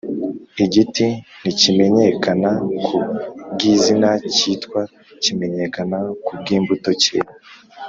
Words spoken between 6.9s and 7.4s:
cyera